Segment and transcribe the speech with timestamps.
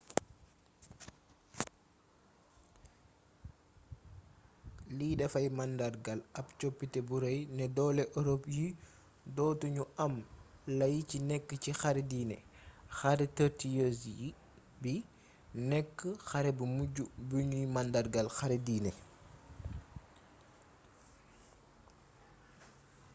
[4.97, 8.67] li dafay màndargaal ab coppite bu rëy ne doole ërop yi
[9.35, 10.13] doo tu ñu am
[10.79, 12.37] lay ci nekk ci xare diine
[12.97, 14.01] xare thirty years
[14.81, 14.93] bi
[15.69, 15.97] nekk
[16.29, 16.97] xare bu mujj
[17.27, 18.91] bu nuy màndargaal xare dine